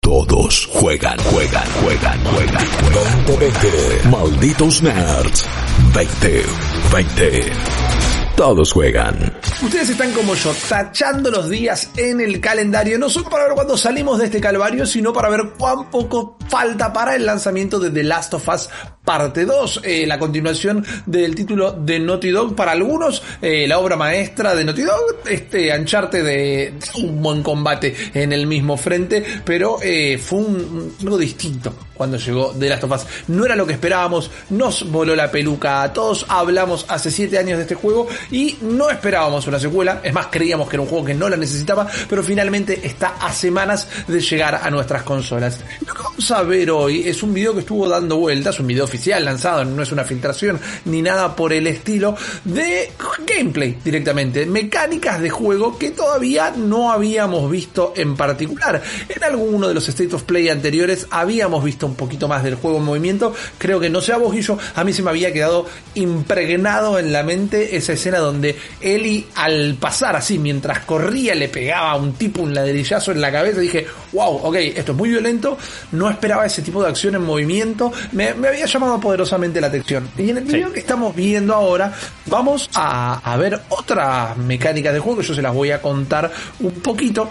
[0.00, 3.26] todos juegan, juegan, juegan, juegan, juegan.
[3.26, 5.46] 20, Malditos nerds.
[5.92, 6.42] 20,
[6.90, 8.03] 20.
[8.36, 9.32] Todos juegan.
[9.62, 13.76] Ustedes están como yo, tachando los días en el calendario, no solo para ver cuándo
[13.76, 18.02] salimos de este calvario, sino para ver cuán poco falta para el lanzamiento de The
[18.02, 18.68] Last of Us
[19.04, 22.56] parte 2, eh, la continuación del título de Naughty Dog.
[22.56, 27.94] Para algunos, eh, la obra maestra de Naughty Dog, este ancharte de un buen combate
[28.14, 32.92] en el mismo frente, pero eh, fue un, algo distinto cuando llegó The Last of
[32.92, 33.06] Us.
[33.28, 37.58] No era lo que esperábamos, nos voló la peluca a todos, hablamos hace 7 años
[37.58, 41.04] de este juego y no esperábamos una secuela, es más, creíamos que era un juego
[41.04, 45.60] que no la necesitaba, pero finalmente está a semanas de llegar a nuestras consolas.
[45.86, 48.84] Lo que vamos a ver hoy es un video que estuvo dando vueltas, un video
[48.84, 52.92] oficial lanzado, no es una filtración ni nada por el estilo, de
[53.26, 58.82] gameplay directamente, mecánicas de juego que todavía no habíamos visto en particular.
[59.08, 62.78] En alguno de los State of Play anteriores habíamos visto un poquito más del juego
[62.78, 64.34] en movimiento, creo que no sea vos
[64.74, 69.74] a mí se me había quedado impregnado en la mente esa escena donde Eli al
[69.74, 73.86] pasar así, mientras corría, le pegaba a un tipo un ladrillazo en la cabeza, dije,
[74.12, 75.56] wow, ok, esto es muy violento,
[75.92, 80.08] no esperaba ese tipo de acción en movimiento, me, había llamado poderosamente la atención.
[80.16, 81.92] Y en el video que estamos viendo ahora,
[82.26, 87.30] vamos a, ver otra mecánica de juego, yo se las voy a contar un poquito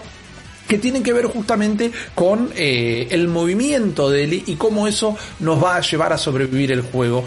[0.68, 5.64] que tienen que ver justamente con eh, el movimiento de Eli y cómo eso nos
[5.64, 7.26] va a llevar a sobrevivir el juego.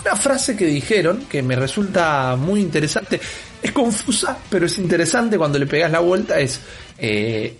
[0.00, 3.20] Una frase que dijeron que me resulta muy interesante,
[3.62, 6.60] es confusa, pero es interesante cuando le pegas la vuelta, es...
[6.98, 7.56] Eh,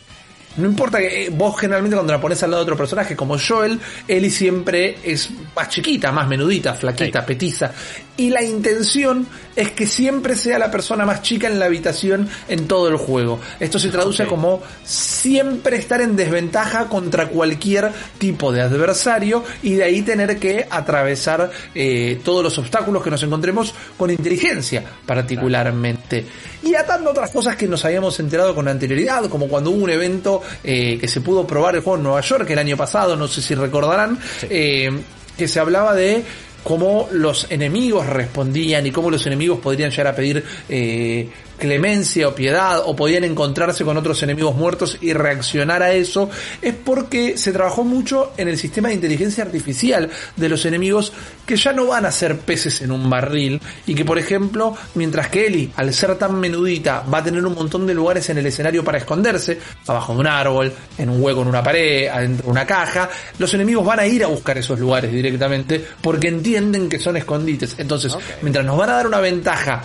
[0.59, 3.37] no importa que eh, vos generalmente cuando la pones al lado de otro personaje como
[3.39, 7.73] Joel, Ellie siempre es más chiquita, más menudita, flaquita, petiza.
[8.17, 12.67] Y la intención es que siempre sea la persona más chica en la habitación en
[12.67, 13.39] todo el juego.
[13.61, 19.85] Esto se traduce como siempre estar en desventaja contra cualquier tipo de adversario y de
[19.85, 26.27] ahí tener que atravesar eh, todos los obstáculos que nos encontremos con inteligencia particularmente.
[26.63, 30.43] Y atando otras cosas que nos habíamos enterado con anterioridad, como cuando hubo un evento
[30.65, 33.43] eh, que se pudo probar el juego en Nueva York el año pasado, no sé
[33.43, 34.91] si recordarán, eh,
[35.37, 36.25] que se hablaba de
[36.63, 42.35] cómo los enemigos respondían y cómo los enemigos podrían llegar a pedir eh, clemencia o
[42.35, 46.31] piedad o podían encontrarse con otros enemigos muertos y reaccionar a eso,
[46.63, 51.13] es porque se trabajó mucho en el sistema de inteligencia artificial de los enemigos
[51.45, 55.29] que ya no van a ser peces en un barril y que por ejemplo, mientras
[55.29, 58.47] que Ellie, al ser tan menudita, va a tener un montón de lugares en el
[58.47, 62.51] escenario para esconderse, abajo de un árbol, en un hueco en una pared, adentro de
[62.51, 63.09] una caja,
[63.39, 67.75] los enemigos van a ir a buscar esos lugares directamente porque entienden que son escondites.
[67.79, 69.83] Entonces, mientras nos van a dar una ventaja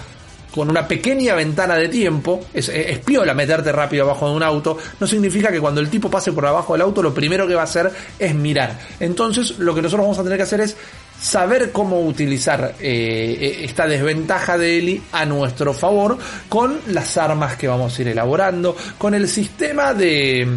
[0.53, 2.69] con una pequeña ventana de tiempo, es,
[2.99, 6.45] piola meterte rápido abajo de un auto, no significa que cuando el tipo pase por
[6.45, 8.77] abajo del auto lo primero que va a hacer es mirar.
[8.99, 10.77] Entonces lo que nosotros vamos a tener que hacer es
[11.19, 16.17] saber cómo utilizar eh, esta desventaja de Eli a nuestro favor
[16.49, 20.47] con las armas que vamos a ir elaborando, con el sistema de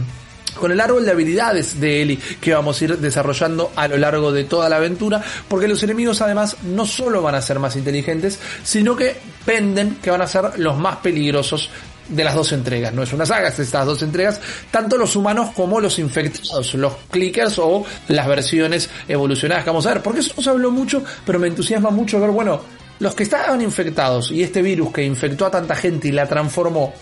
[0.57, 4.33] con el árbol de habilidades de Eli que vamos a ir desarrollando a lo largo
[4.33, 8.39] de toda la aventura, porque los enemigos además no solo van a ser más inteligentes,
[8.63, 11.71] sino que penden que van a ser los más peligrosos
[12.09, 12.93] de las dos entregas.
[12.93, 14.41] No es una saga, es estas dos entregas,
[14.71, 19.95] tanto los humanos como los infectados, los clickers o las versiones evolucionadas que vamos a
[19.95, 20.03] ver.
[20.03, 22.61] Porque eso nos habló mucho, pero me entusiasma mucho ver, bueno,
[22.99, 26.95] los que estaban infectados y este virus que infectó a tanta gente y la transformó,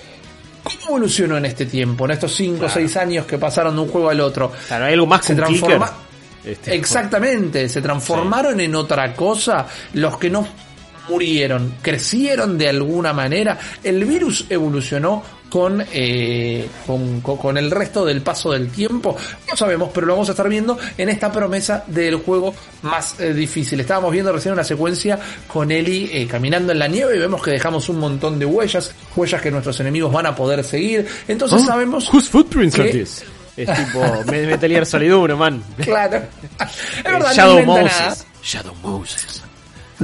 [0.65, 3.89] ¿Cómo evolucionó en este tiempo, en estos 5 o 6 años que pasaron de un
[3.89, 4.51] juego al otro?
[4.67, 5.93] Claro, hay algo más se transforma...
[6.45, 9.67] Este, Exactamente, se transformaron en otra cosa.
[9.95, 10.47] Los que no
[11.09, 13.59] murieron, crecieron de alguna manera.
[13.83, 15.23] El virus evolucionó
[15.55, 19.17] con, eh, con, con, el resto del paso del tiempo.
[19.49, 22.53] No sabemos, pero lo vamos a estar viendo en esta promesa del juego
[22.83, 23.79] más eh, difícil.
[23.79, 25.17] Estábamos viendo recién una secuencia
[25.47, 28.93] con Eli eh, caminando en la nieve y vemos que dejamos un montón de huellas,
[29.15, 31.07] huellas que nuestros enemigos van a poder seguir.
[31.29, 32.13] Entonces oh, sabemos...
[32.13, 33.25] Whose footprints are this?
[33.57, 35.63] Es tipo Metal Gear Solid 1, man.
[35.77, 36.21] Claro.
[36.99, 38.27] Es verdad, Shadow Moses.
[38.43, 39.45] Shadow Moses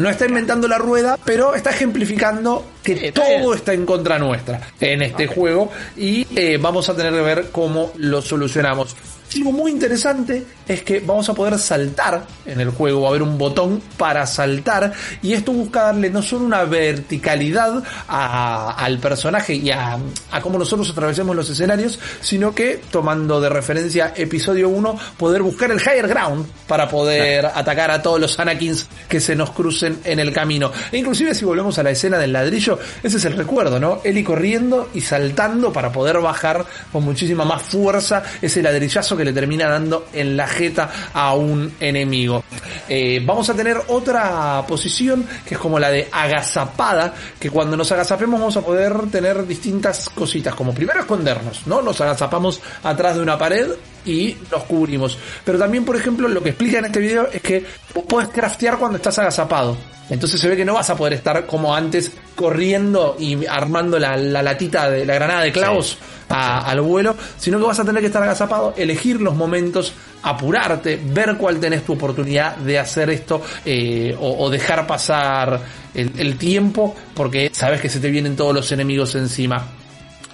[0.00, 5.02] no está inventando la rueda, pero está ejemplificando que todo está en contra nuestra en
[5.02, 8.96] este juego y eh, vamos a tener que ver cómo lo solucionamos.
[9.36, 13.22] Algo muy interesante es que vamos a poder saltar en el juego, va a haber
[13.22, 14.92] un botón para saltar
[15.22, 19.98] y esto busca darle no solo una verticalidad al personaje y a,
[20.32, 25.70] a cómo nosotros atravesemos los escenarios, sino que tomando de referencia episodio 1, poder buscar
[25.70, 30.18] el higher ground para poder atacar a todos los Anakins que se nos crucen en
[30.18, 30.72] el camino.
[30.90, 34.00] E inclusive si volvemos a la escena del ladrillo, ese es el recuerdo, ¿no?
[34.02, 39.32] Eli corriendo y saltando para poder bajar con muchísima más fuerza ese ladrillazo que le
[39.32, 42.42] termina dando en la jeta a un enemigo.
[42.88, 47.92] Eh, vamos a tener otra posición que es como la de agazapada, que cuando nos
[47.92, 51.82] agazapemos vamos a poder tener distintas cositas, como primero escondernos, ¿no?
[51.82, 53.68] Nos agazapamos atrás de una pared
[54.04, 55.18] y nos cubrimos.
[55.44, 57.64] Pero también, por ejemplo, lo que explica en este video es que
[58.08, 59.76] puedes craftear cuando estás agazapado.
[60.10, 64.16] Entonces se ve que no vas a poder estar como antes corriendo y armando la,
[64.16, 65.98] latita de la granada de clavos
[66.28, 69.92] al vuelo, sino que vas a tener que estar agazapado, elegir los momentos,
[70.22, 75.60] apurarte, ver cuál tenés tu oportunidad de hacer esto eh, o, dejar pasar
[75.94, 79.79] el, tiempo porque sabes que se te vienen todos los enemigos encima.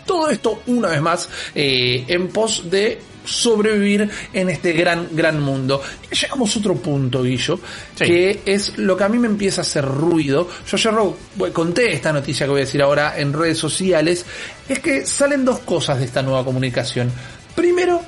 [0.07, 5.83] Todo esto, una vez más, eh, en pos de sobrevivir en este gran, gran mundo.
[6.11, 7.59] Llegamos a otro punto, Guillo,
[7.97, 10.49] que es lo que a mí me empieza a hacer ruido.
[10.67, 14.25] Yo ayer conté esta noticia que voy a decir ahora en redes sociales,
[14.69, 17.11] es que salen dos cosas de esta nueva comunicación.
[17.55, 18.01] Primero,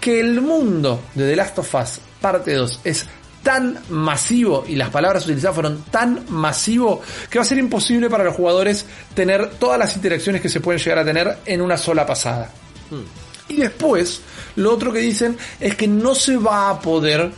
[0.00, 3.06] que el mundo de The Last of Us parte 2 es
[3.46, 7.00] tan masivo y las palabras utilizadas fueron tan masivo
[7.30, 8.84] que va a ser imposible para los jugadores
[9.14, 12.50] tener todas las interacciones que se pueden llegar a tener en una sola pasada.
[12.90, 13.04] Hmm.
[13.52, 14.20] Y después,
[14.56, 17.30] lo otro que dicen es que no se va a poder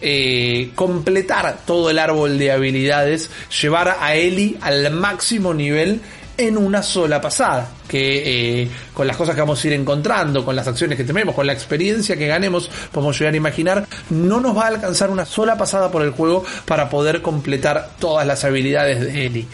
[0.00, 3.28] eh, completar todo el árbol de habilidades,
[3.60, 6.00] llevar a Ellie al máximo nivel
[6.38, 7.68] en una sola pasada.
[7.86, 11.34] Que eh, con las cosas que vamos a ir encontrando, con las acciones que tenemos,
[11.34, 15.26] con la experiencia que ganemos, podemos llegar a imaginar, no nos va a alcanzar una
[15.26, 19.46] sola pasada por el juego para poder completar todas las habilidades de Ellie.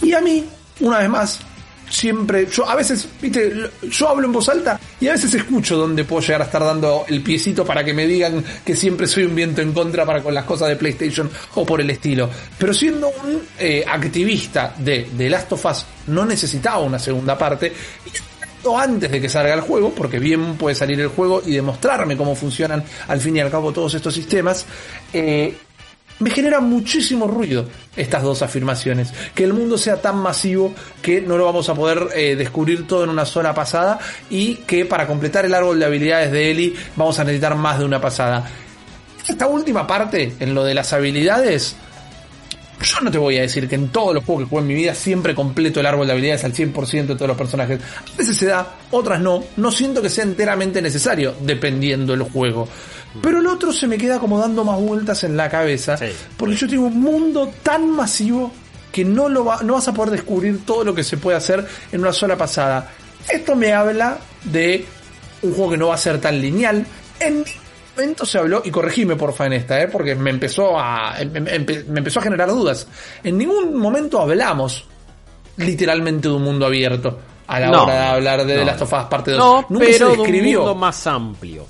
[0.00, 0.44] Y a mí,
[0.80, 1.40] una vez más,
[1.92, 3.52] siempre, yo a veces, viste,
[3.82, 7.04] yo hablo en voz alta y a veces escucho donde puedo llegar a estar dando
[7.06, 10.32] el piecito para que me digan que siempre soy un viento en contra para con
[10.32, 12.30] las cosas de PlayStation o por el estilo.
[12.58, 17.72] Pero siendo un eh, activista de, de Last of Us, no necesitaba una segunda parte.
[18.76, 22.34] antes de que salga el juego, porque bien puede salir el juego y demostrarme cómo
[22.34, 24.64] funcionan al fin y al cabo todos estos sistemas,
[25.12, 25.54] eh,
[26.18, 27.66] me genera muchísimo ruido
[27.96, 29.12] estas dos afirmaciones.
[29.34, 33.04] Que el mundo sea tan masivo que no lo vamos a poder eh, descubrir todo
[33.04, 33.98] en una sola pasada
[34.30, 37.84] y que para completar el árbol de habilidades de Eli vamos a necesitar más de
[37.84, 38.48] una pasada.
[39.26, 41.76] Esta última parte, en lo de las habilidades,
[42.82, 44.74] yo no te voy a decir que en todos los juegos que juego en mi
[44.74, 47.80] vida siempre completo el árbol de habilidades al 100% de todos los personajes.
[47.80, 49.44] A veces se da, otras no.
[49.56, 52.68] No siento que sea enteramente necesario, dependiendo del juego.
[53.20, 55.98] Pero el otro se me queda como dando más vueltas en la cabeza.
[56.36, 58.52] Porque yo tengo un mundo tan masivo
[58.90, 61.66] que no, lo va, no vas a poder descubrir todo lo que se puede hacer
[61.90, 62.90] en una sola pasada.
[63.28, 64.84] Esto me habla de
[65.42, 66.84] un juego que no va a ser tan lineal.
[67.20, 67.44] En
[67.96, 69.88] momento se habló, y corregime porfa en esta, ¿eh?
[69.88, 72.86] porque me empezó, a, em, em, me empezó a generar dudas.
[73.22, 74.86] En ningún momento hablamos
[75.56, 79.38] literalmente de un mundo abierto a la hora de hablar de, las tofadas parte 2.
[79.38, 80.42] No, Nunca pero se describió.
[80.42, 81.66] de un mundo más amplio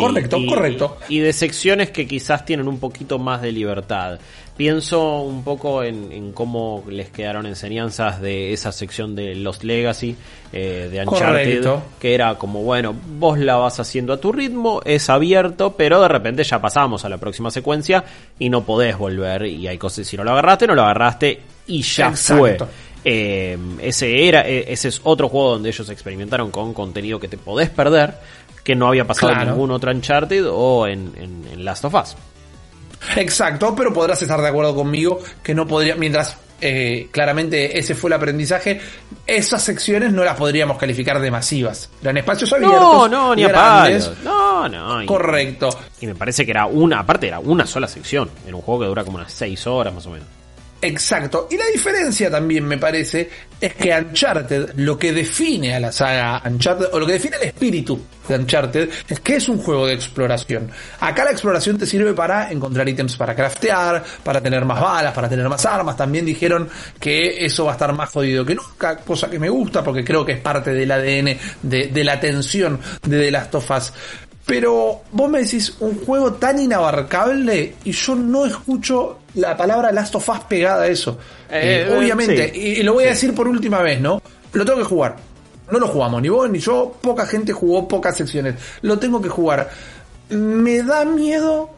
[0.00, 0.98] correcto, correcto.
[1.08, 4.18] Y de secciones que quizás tienen un poquito más de libertad.
[4.56, 10.14] Pienso un poco en, cómo les quedaron enseñanzas de esa sección de Lost Legacy,
[10.52, 11.66] eh, de Uncharted,
[11.98, 16.08] que era como, bueno, vos la vas haciendo a tu ritmo, es abierto, pero de
[16.08, 18.04] repente ya pasamos a la próxima secuencia
[18.38, 19.46] y no podés volver.
[19.46, 22.58] Y hay cosas, si no lo agarraste, no lo agarraste y ya fue.
[23.04, 27.36] Eh, ese era, e, ese es otro juego donde ellos experimentaron con contenido que te
[27.36, 28.14] podés perder
[28.62, 32.16] que no había pasado en ningún otro Uncharted o en, en, Last of Us.
[33.16, 38.08] Exacto, pero podrás estar de acuerdo conmigo que no podría, mientras eh, claramente ese fue
[38.08, 38.80] el aprendizaje,
[39.26, 41.90] esas secciones no las podríamos calificar de masivas.
[42.00, 42.80] Eran espacios abiertos.
[42.80, 43.88] No, no, ni a
[44.22, 45.06] No, no.
[45.06, 45.76] Correcto.
[46.00, 48.86] Y me parece que era una, aparte era una sola sección, en un juego que
[48.86, 50.41] dura como unas 6 horas más o menos.
[50.84, 51.46] Exacto.
[51.48, 56.42] Y la diferencia también me parece es que Uncharted, lo que define a la saga
[56.44, 59.94] Uncharted, o lo que define el espíritu de Uncharted, es que es un juego de
[59.94, 60.68] exploración.
[60.98, 65.28] Acá la exploración te sirve para encontrar ítems para craftear, para tener más balas, para
[65.28, 65.96] tener más armas.
[65.96, 69.84] También dijeron que eso va a estar más jodido que nunca, cosa que me gusta
[69.84, 73.70] porque creo que es parte del ADN de, de la tensión de The Last of
[73.70, 73.92] Us.
[74.44, 80.14] Pero vos me decís un juego tan inabarcable y yo no escucho la palabra Last
[80.16, 81.18] of Us pegada a eso.
[81.48, 84.20] Eh, eh, obviamente, y, lo voy a decir por última vez, ¿no?
[84.52, 85.16] Lo tengo que jugar.
[85.70, 86.96] No lo jugamos, ni vos ni yo.
[87.00, 88.56] Poca gente jugó pocas secciones.
[88.82, 89.70] Lo tengo que jugar.
[90.30, 91.70] Me da miedo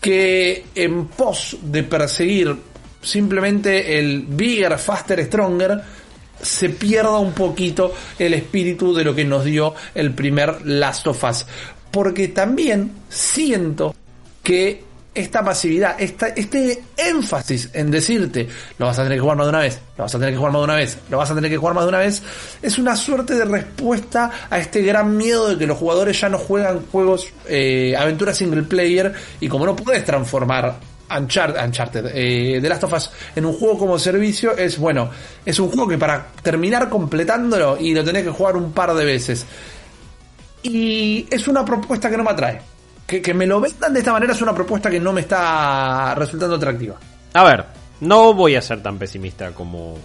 [0.00, 2.56] que en pos de perseguir
[3.00, 5.80] simplemente el bigger, faster, stronger,
[6.40, 11.22] se pierda un poquito el espíritu de lo que nos dio el primer Last of
[11.24, 11.46] Us.
[11.90, 13.94] Porque también siento
[14.42, 19.50] que esta pasividad, este énfasis en decirte, lo vas a tener que jugar más de
[19.50, 21.34] una vez, lo vas a tener que jugar más de una vez, lo vas a
[21.34, 22.22] tener que jugar más de una vez,
[22.62, 26.38] es una suerte de respuesta a este gran miedo de que los jugadores ya no
[26.38, 30.76] juegan juegos, eh, aventuras single player, y como no puedes transformar
[31.16, 35.10] Uncharted, Uncharted eh, The Last of Us en un juego como servicio es bueno,
[35.44, 39.04] es un juego que para terminar completándolo y lo tenés que jugar un par de
[39.04, 39.46] veces.
[40.62, 42.60] Y es una propuesta que no me atrae.
[43.06, 46.14] Que, que me lo vendan de esta manera es una propuesta que no me está
[46.14, 46.96] resultando atractiva.
[47.32, 47.64] A ver,
[48.00, 49.96] no voy a ser tan pesimista como,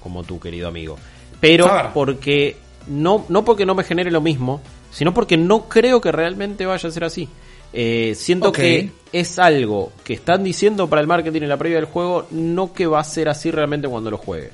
[0.00, 0.96] como tú, querido amigo.
[1.40, 4.60] Pero porque no, no porque no me genere lo mismo,
[4.92, 7.28] sino porque no creo que realmente vaya a ser así.
[7.72, 11.86] Eh, siento que es algo que están diciendo para el marketing en la previa del
[11.86, 14.50] juego, no que va a ser así realmente cuando lo juegue.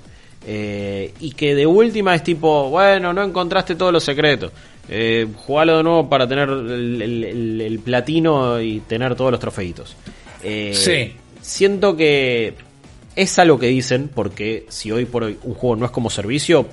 [0.46, 4.50] Eh, y que de última es tipo, bueno, no encontraste todos los secretos.
[4.88, 9.94] Eh, jugalo de nuevo para tener el, platino y tener todos los trofeitos.
[10.42, 11.14] Eh, sí.
[11.40, 12.54] Siento que
[13.14, 16.66] es algo que dicen, porque si hoy por hoy un juego no es como servicio,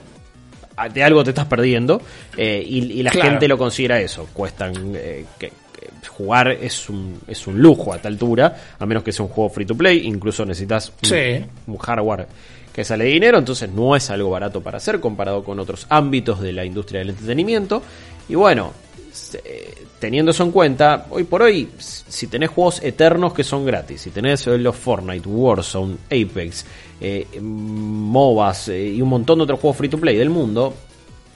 [0.94, 2.02] de algo te estás perdiendo
[2.38, 4.28] y, la gente lo considera eso.
[4.34, 4.94] Cuestan
[5.38, 5.52] que,
[6.08, 9.50] jugar es un, es un lujo a tal altura, a menos que sea un juego
[9.50, 10.92] free to play, incluso necesitas
[11.68, 12.28] un, hardware
[12.74, 16.52] que sale dinero, entonces no es algo barato para hacer comparado con otros ámbitos de
[16.52, 17.82] la industria del entretenimiento.
[18.28, 18.74] Y bueno,
[20.00, 24.10] teniendo eso en cuenta, hoy por hoy, si tenés juegos eternos que son gratis, si
[24.10, 26.66] tenés los Fortnite, Warzone, Apex,
[27.00, 30.74] eh, MOBAs eh, y un montón de otros juegos free to play del mundo,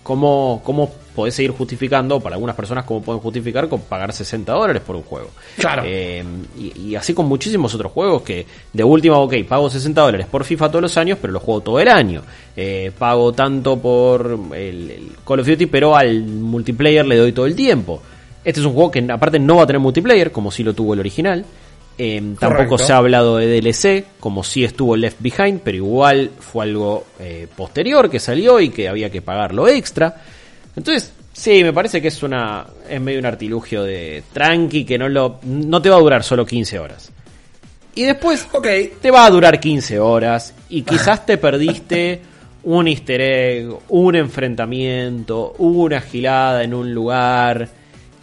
[0.03, 4.81] ¿cómo, cómo podés seguir justificando, para algunas personas, cómo pueden justificar con pagar 60 dólares
[4.85, 5.31] por un juego?
[5.57, 5.83] Claro.
[5.85, 6.23] Eh,
[6.57, 10.69] y, así con muchísimos otros juegos que, de última, ok, pago 60 dólares por FIFA
[10.69, 12.21] todos los años, pero lo juego todo el año.
[12.55, 17.55] Eh, pago tanto por el, Call of Duty, pero al multiplayer le doy todo el
[17.55, 18.01] tiempo.
[18.45, 20.93] Este es un juego que aparte no va a tener multiplayer, como si lo tuvo
[20.93, 21.43] el original.
[22.01, 26.63] Em, tampoco se ha hablado de DLC, como si estuvo Left Behind, pero igual fue
[26.63, 30.15] algo eh, posterior que salió y que había que pagarlo extra.
[30.79, 35.09] Entonces, sí, me parece que es una es medio un artilugio de tranqui que no
[35.09, 37.11] lo no te va a durar solo 15 horas.
[37.95, 38.93] Y después okay.
[39.01, 42.21] te va a durar 15 horas y quizás te perdiste
[42.63, 47.67] un easter egg, un enfrentamiento, una gilada en un lugar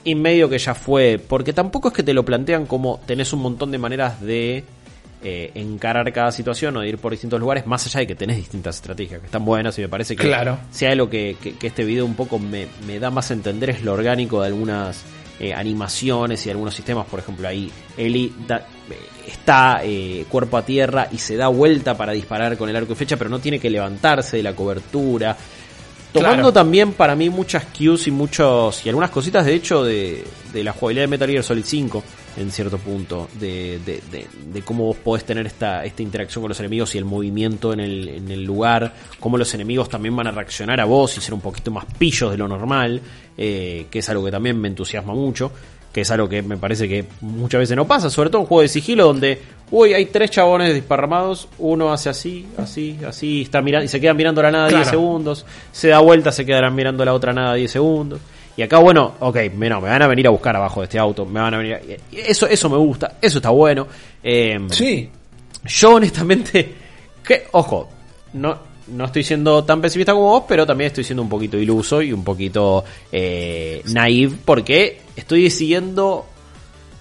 [0.02, 3.42] y medio que ya fue, porque tampoco es que te lo plantean como tenés un
[3.42, 4.64] montón de maneras de
[5.22, 8.36] eh, encarar cada situación o de ir por distintos lugares, más allá de que tenés
[8.36, 10.58] distintas estrategias que están buenas y me parece que claro.
[10.70, 12.68] sea lo que, este video un poco me,
[13.00, 15.04] da más a entender es lo orgánico de algunas
[15.40, 18.60] eh, animaciones y algunos sistemas, por ejemplo ahí Eli eh,
[19.26, 19.80] está
[20.28, 23.30] cuerpo a tierra y se da vuelta para disparar con el arco y flecha, pero
[23.30, 25.34] no tiene que levantarse de la cobertura.
[26.12, 30.62] Tomando también para mí muchas cues y muchos y algunas cositas de hecho de, de
[30.62, 32.04] la jugabilidad de Metal Gear Solid 5
[32.36, 34.00] en cierto punto de, de,
[34.52, 37.80] de, cómo vos podés tener esta, esta interacción con los enemigos y el movimiento en
[37.80, 41.34] el, en el lugar, cómo los enemigos también van a reaccionar a vos y ser
[41.34, 43.00] un poquito más pillos de lo normal,
[43.38, 45.50] eh, que es algo que también me entusiasma mucho
[45.96, 48.60] que es algo que me parece que muchas veces no pasa, sobre todo en juego
[48.60, 49.40] de sigilo donde,
[49.70, 54.14] uy, hay tres chabones disparramados, uno hace así, así, así, está mirando y se quedan
[54.14, 57.70] mirando la nada 10 segundos, se da vuelta, se quedarán mirando la otra nada 10
[57.70, 58.20] segundos.
[58.56, 61.26] Y acá, bueno, ok, me, me van a venir a buscar abajo de este auto,
[61.26, 63.86] me van a venir Eso, eso me gusta, eso está bueno.
[64.22, 65.10] Eh, sí.
[65.64, 66.74] Yo honestamente,
[67.22, 67.88] que, ojo,
[68.32, 68.58] no,
[68.88, 72.12] no estoy siendo tan pesimista como vos, pero también estoy siendo un poquito iluso y
[72.12, 76.26] un poquito eh, naive porque estoy decidiendo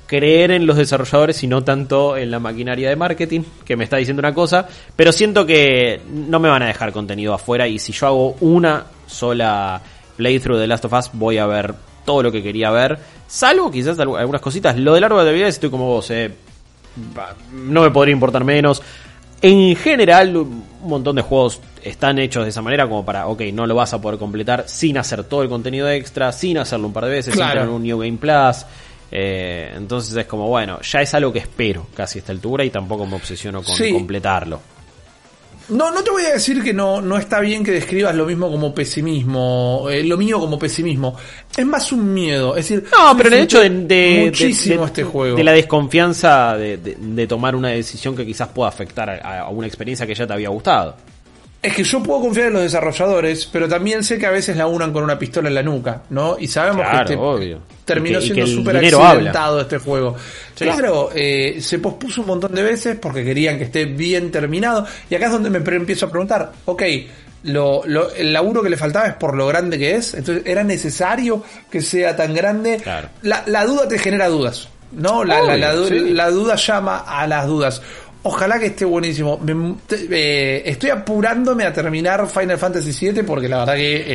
[0.07, 3.97] creer en los desarrolladores y no tanto en la maquinaria de marketing que me está
[3.97, 7.91] diciendo una cosa, pero siento que no me van a dejar contenido afuera y si
[7.91, 9.81] yo hago una sola
[10.15, 13.99] playthrough de Last of Us voy a ver todo lo que quería ver, salvo quizás
[13.99, 14.77] algunas cositas.
[14.77, 16.31] Lo del árbol de habilidades estoy como vos, eh,
[17.51, 18.81] no me podría importar menos.
[19.41, 23.67] En general, un montón de juegos están hechos de esa manera como para, ok, no
[23.67, 27.05] lo vas a poder completar sin hacer todo el contenido extra, sin hacerlo un par
[27.05, 28.65] de veces, sin tener un New Game Plus.
[29.11, 32.69] Eh, entonces es como, bueno, ya es algo que espero casi a esta altura y
[32.69, 34.59] tampoco me obsesiono con completarlo.
[35.69, 38.51] No, no te voy a decir que no, no está bien que describas lo mismo
[38.51, 41.15] como pesimismo, eh, lo mío como pesimismo.
[41.55, 45.35] Es más un miedo, es decir, no, pero el hecho de, muchísimo este juego.
[45.35, 50.13] de la desconfianza de, tomar una decisión que quizás pueda afectar a una experiencia que
[50.13, 50.95] ya te había gustado.
[51.65, 54.67] Es que yo puedo confiar en los desarrolladores, pero también sé que a veces la
[54.67, 56.37] unan con una pistola en la nuca, ¿no?
[56.39, 60.15] Y sabemos que este terminó siendo súper accidentado este juego.
[60.55, 64.85] Claro, eh, se pospuso un montón de veces porque querían que esté bien terminado.
[65.09, 66.83] Y acá es donde me empiezo a preguntar, ok,
[67.45, 67.83] lo,
[68.15, 70.13] el laburo que le faltaba es por lo grande que es.
[70.13, 72.79] Entonces, ¿era necesario que sea tan grande?
[73.23, 74.69] La, la duda te genera dudas.
[74.91, 75.23] ¿no?
[75.23, 77.81] La, la, duda llama a las dudas.
[78.27, 79.39] Ojalá que esté buenísimo.
[79.87, 84.13] Eh, estoy apurándome a terminar Final Fantasy VII porque la verdad que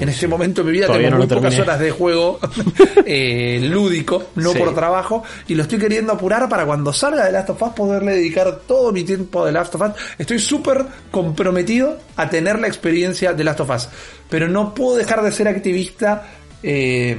[0.00, 2.40] en, este momento de mi vida tengo muy pocas horas de juego
[3.06, 7.50] eh, lúdico, no por trabajo, y lo estoy queriendo apurar para cuando salga de Last
[7.50, 9.92] of Us poderle dedicar todo mi tiempo de Last of Us.
[10.18, 13.88] Estoy súper comprometido a tener la experiencia de Last of Us,
[14.28, 16.24] pero no puedo dejar de ser activista.
[16.64, 17.16] Eh,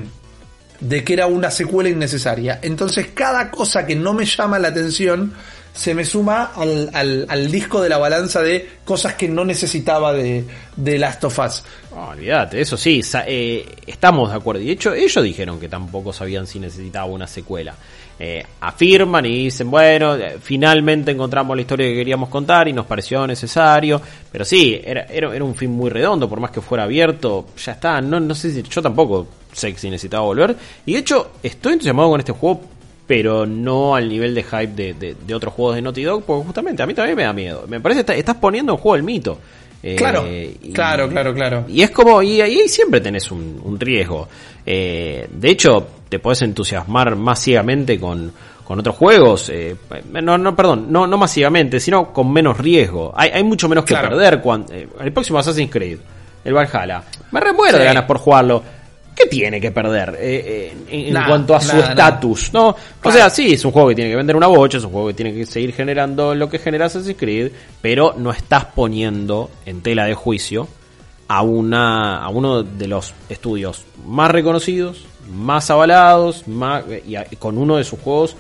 [0.80, 2.60] de que era una secuela innecesaria.
[2.62, 5.34] Entonces cada cosa que no me llama la atención
[5.74, 10.14] se me suma al, al, al, disco de la balanza de cosas que no necesitaba
[10.14, 11.64] de, de Last of Us.
[11.92, 14.62] olvídate, eso sí, eh, estamos de acuerdo.
[14.62, 17.74] Y de hecho, ellos dijeron que tampoco sabían si necesitaba una secuela.
[18.20, 22.86] Eh, afirman y dicen, bueno, eh, finalmente encontramos la historia que queríamos contar y nos
[22.86, 24.00] pareció necesario.
[24.32, 27.72] Pero sí, era, era, era un fin muy redondo, por más que fuera abierto, ya
[27.72, 28.00] está.
[28.00, 30.56] No, no sé si yo tampoco sé si necesitaba volver.
[30.86, 32.62] Y de hecho, estoy entusiasmado con este juego
[33.06, 36.84] pero no al nivel de hype de, de, otros juegos de Naughty Dog, porque justamente
[36.84, 37.66] a mí también me da miedo.
[37.68, 39.38] Me parece que estás poniendo en juego el mito.
[39.86, 40.26] Eh, claro,
[40.74, 41.66] claro, claro, claro.
[41.68, 44.30] Y es como, y ahí siempre tenés un, riesgo.
[44.66, 48.32] Eh, de hecho, te podés entusiasmar más ciegamente con,
[48.64, 49.50] con otros juegos.
[49.50, 49.76] Eh,
[50.10, 53.12] no, no, perdón, no, no masivamente, sino con menos riesgo.
[53.14, 54.40] Hay, hay mucho menos que perder.
[54.40, 56.00] Cuando, el próximo Assassin's Creed,
[56.46, 57.04] el Valhalla.
[57.32, 58.64] Me remuero de ganas por jugarlo
[59.16, 62.54] ¿qué tiene que perder eh, eh, en, cuanto a su estatus?
[62.54, 62.76] ¿no?
[63.04, 65.08] O sea, sí, es un juego que tiene que vender una bocha, es un juego
[65.08, 67.52] que tiene que seguir generando lo que genera Assassin's Creed,
[67.82, 70.68] pero no estás poniendo en tela de juicio
[71.28, 77.78] a, una, a uno de los estudios más reconocidos, más avalados, más, y con uno
[77.78, 78.36] de sus juegos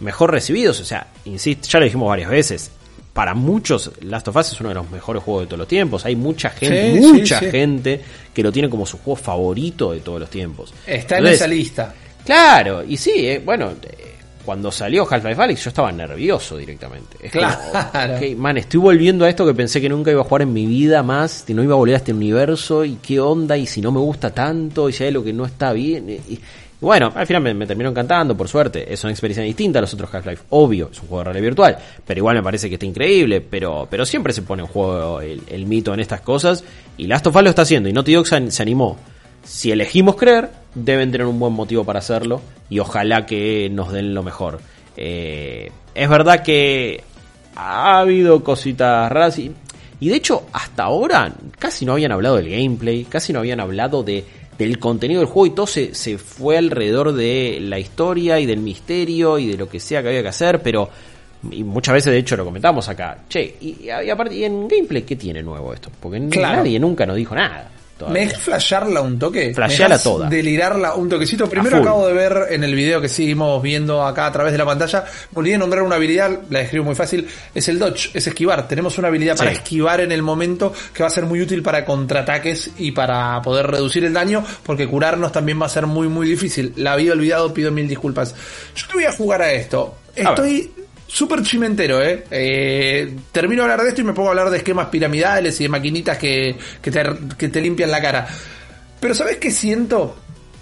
[0.00, 0.80] mejor recibidos.
[0.80, 2.70] O sea, insisto, ya lo dijimos varias veces,
[3.12, 6.04] para muchos Last of Us es uno de los mejores juegos de todos los tiempos.
[6.04, 8.00] Hay mucha gente, mucha gente
[8.32, 10.72] que lo tiene como su juego favorito de todos los tiempos.
[10.86, 11.94] Está en esa lista.
[12.24, 14.08] Claro, y sí, eh, bueno, eh,
[14.48, 17.18] cuando salió Half-Life Alyx yo estaba nervioso directamente.
[17.22, 17.58] Es claro.
[18.38, 21.02] man, estoy volviendo a esto que pensé que nunca iba a jugar en mi vida
[21.02, 23.92] más, que no iba a volver a este universo y qué onda y si no
[23.92, 26.08] me gusta tanto y si hay lo que no está bien.
[26.08, 26.40] Y,
[26.80, 28.92] bueno, al final me, terminó encantando, por suerte.
[28.92, 30.44] Es una experiencia distinta a los otros Half-Life.
[30.50, 31.78] Obvio, es un juego de realidad virtual.
[32.06, 33.40] Pero igual me parece que está increíble.
[33.40, 36.62] Pero, pero siempre se pone en juego el, mito en estas cosas.
[36.96, 37.88] Y Last of Us lo está haciendo.
[37.88, 38.96] Y Naughty Dog se, animó.
[39.42, 42.40] Si elegimos creer, deben tener un buen motivo para hacerlo.
[42.70, 44.60] Y ojalá que nos den lo mejor.
[44.96, 47.02] Eh, es verdad que
[47.56, 49.36] ha habido cositas raras.
[49.40, 49.52] y
[49.98, 53.04] de hecho, hasta ahora casi no habían hablado del gameplay.
[53.04, 57.12] Casi no habían hablado de del contenido del juego y todo se, se fue alrededor
[57.12, 60.60] de la historia y del misterio y de lo que sea que había que hacer,
[60.62, 60.90] pero
[61.50, 63.18] y muchas veces de hecho lo comentamos acá.
[63.28, 65.90] Che, y, aparte, ¿y en gameplay qué tiene nuevo esto?
[66.00, 67.70] Porque nadie nunca nos dijo nada.
[68.08, 69.52] ¿Me es flashearla un toque?
[69.54, 70.28] Flashearla toda.
[70.28, 71.48] Delirarla un toquecito.
[71.48, 74.64] Primero acabo de ver en el video que seguimos viendo acá a través de la
[74.64, 78.68] pantalla, volví a nombrar una habilidad, la describo muy fácil, es el dodge, es esquivar.
[78.68, 81.84] Tenemos una habilidad para esquivar en el momento que va a ser muy útil para
[81.84, 86.28] contraataques y para poder reducir el daño, porque curarnos también va a ser muy muy
[86.28, 86.72] difícil.
[86.76, 88.34] La había olvidado, pido mil disculpas.
[88.74, 89.96] Yo te voy a jugar a esto.
[90.14, 90.70] Estoy
[91.10, 92.24] Súper chimentero, ¿eh?
[92.30, 93.16] ¿eh?
[93.32, 95.68] Termino de hablar de esto y me pongo a hablar de esquemas piramidales y de
[95.70, 97.02] maquinitas que, que, te,
[97.36, 98.28] que te limpian la cara.
[99.00, 100.16] Pero ¿sabes qué siento?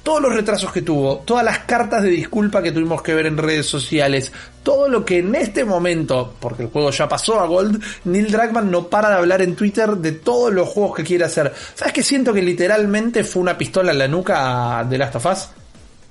[0.05, 3.37] Todos los retrasos que tuvo, todas las cartas de disculpa que tuvimos que ver en
[3.37, 4.31] redes sociales,
[4.63, 8.71] todo lo que en este momento, porque el juego ya pasó a Gold, Neil Dragman
[8.71, 11.53] no para de hablar en Twitter de todos los juegos que quiere hacer.
[11.75, 15.49] ¿Sabes qué siento que literalmente fue una pistola en la nuca de Last of Us?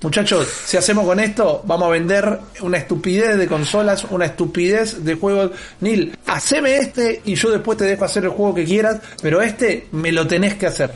[0.02, 5.14] Muchachos, si hacemos con esto, vamos a vender una estupidez de consolas, una estupidez de
[5.14, 5.52] juegos.
[5.80, 9.86] Neil, haceme este y yo después te dejo hacer el juego que quieras, pero este
[9.92, 10.92] me lo tenés que hacer.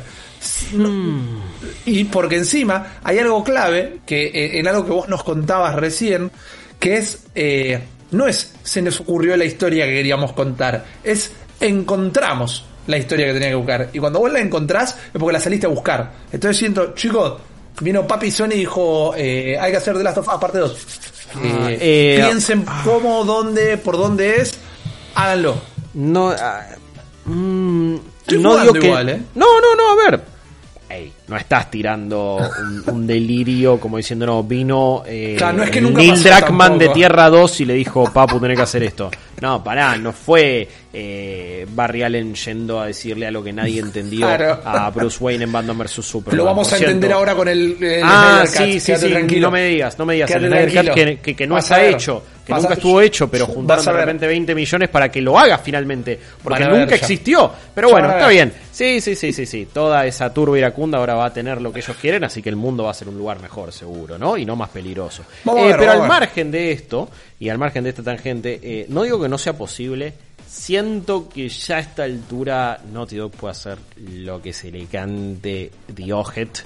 [1.86, 6.30] Y porque encima hay algo clave, que eh, en algo que vos nos contabas recién,
[6.78, 12.64] que es, eh, no es se nos ocurrió la historia que queríamos contar, es encontramos
[12.86, 13.88] la historia que tenía que buscar.
[13.92, 16.12] Y cuando vos la encontrás es porque la saliste a buscar.
[16.32, 17.40] Entonces siento, chicos,
[17.80, 20.86] vino Papi Sony y dijo, eh, hay que hacer The Last of Us parte 2.
[21.34, 21.38] Ah,
[21.70, 22.82] eh, eh, piensen ah.
[22.84, 24.54] cómo, dónde, por dónde es,
[25.14, 25.60] háganlo.
[25.94, 26.66] No, ah,
[27.26, 28.00] no
[28.58, 28.88] digo que.
[28.88, 29.22] ¿eh?
[29.34, 30.30] No, no, no, a ver
[31.30, 32.40] no estás tirando
[32.86, 37.60] un, delirio como diciendo, no, vino eh, no es que Neil Druckmann de Tierra 2
[37.60, 39.10] y le dijo, papu, tenés que hacer esto.
[39.40, 44.90] No, pará, no fue eh, Barry Allen yendo a decirle algo que nadie entendió a
[44.90, 45.92] Bruce Wayne en Batman vs.
[46.04, 46.36] Superman.
[46.36, 50.06] Lo vamos a entender ahora con el, Ah, sí, sí, sí, no me digas, no
[50.06, 50.30] me digas.
[50.30, 54.54] El que, que, no está hecho que nunca estuvo hecho, pero juntaron de repente 20
[54.54, 57.52] millones para que lo haga finalmente, porque nunca existió.
[57.74, 58.52] Pero bueno, está bien.
[58.72, 59.68] Sí, sí, sí, sí, sí.
[59.72, 62.56] Toda esa turba iracunda ahora va a tener lo que ellos quieren, así que el
[62.56, 64.36] mundo va a ser un lugar mejor, seguro, ¿no?
[64.36, 65.22] Y no más peligroso.
[65.22, 67.08] Eh, pero al margen de esto,
[67.40, 70.12] y al margen de esta tangente, eh, no digo que no sea posible,
[70.46, 73.78] siento que ya a esta altura Naughty Dog puede hacer
[74.12, 76.64] lo que se le cante Dioget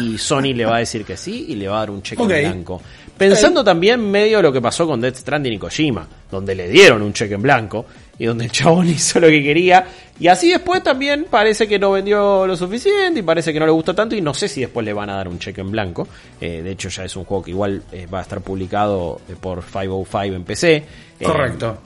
[0.00, 2.22] y Sony le va a decir que sí y le va a dar un cheque
[2.22, 2.80] en blanco.
[3.18, 7.12] Pensando también medio lo que pasó con Death Stranding y Kojima, donde le dieron un
[7.12, 7.84] cheque en blanco
[8.18, 9.86] y donde el chabón hizo lo que quería.
[10.18, 13.72] Y así después también parece que no vendió lo suficiente y parece que no le
[13.72, 16.06] gustó tanto y no sé si después le van a dar un cheque en blanco.
[16.40, 19.34] Eh, de hecho ya es un juego que igual eh, va a estar publicado eh,
[19.40, 20.84] por 505 en PC.
[21.22, 21.78] Correcto.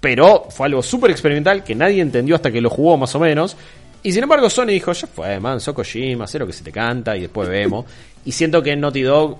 [0.00, 3.56] Pero fue algo súper experimental que nadie entendió hasta que lo jugó más o menos.
[4.02, 6.72] Y sin embargo Sony dijo, ya fue, man, so Kojima, sé lo que se te
[6.72, 7.86] canta y después vemos.
[8.24, 9.36] Y siento que Naughty Dog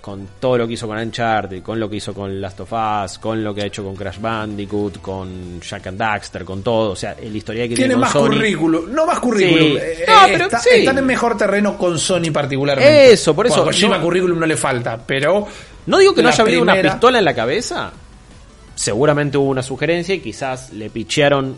[0.00, 3.18] con todo lo que hizo con Uncharted, con lo que hizo con Last of Us,
[3.18, 6.96] con lo que ha hecho con Crash Bandicoot, con Jack and Daxter, con todo, o
[6.96, 11.06] sea, el historial que tiene, tiene más currículum, no más currículum, eh, pero están en
[11.06, 13.12] mejor terreno con Sony particularmente.
[13.12, 13.62] Eso, por eso.
[13.62, 15.46] Kojima currículum no le falta, pero
[15.86, 17.92] no digo que no haya habido una pistola en la cabeza.
[18.74, 21.54] Seguramente hubo una sugerencia y quizás le pichearon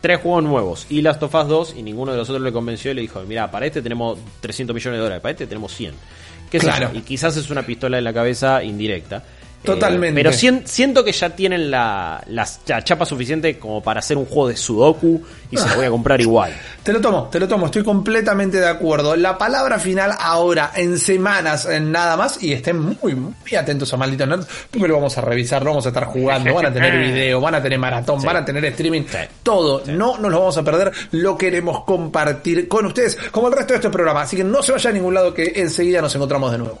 [0.00, 2.90] tres juegos nuevos y Last of Us 2 y ninguno de los otros le convenció
[2.90, 5.94] y le dijo, mira, para este tenemos 300 millones de dólares, para este tenemos 100
[6.50, 6.90] claro.
[6.94, 9.22] Y quizás es una pistola en la cabeza indirecta.
[9.62, 10.22] Totalmente.
[10.22, 12.22] pero siento que ya tienen la,
[12.84, 16.52] chapa suficiente como para hacer un juego de Sudoku y se voy a comprar igual.
[16.82, 19.16] Te lo tomo, te lo tomo, estoy completamente de acuerdo.
[19.16, 23.96] La palabra final ahora, en semanas, en nada más, y estén muy, muy atentos a
[23.96, 26.96] Maldito Nerd, porque lo vamos a revisar, lo vamos a estar jugando, van a tener
[27.12, 29.02] video, van a tener maratón, van a tener streaming,
[29.42, 29.82] todo.
[29.86, 33.78] No nos lo vamos a perder, lo queremos compartir con ustedes, como el resto de
[33.78, 34.22] este programa.
[34.22, 36.80] Así que no se vaya a ningún lado que enseguida nos encontramos de nuevo.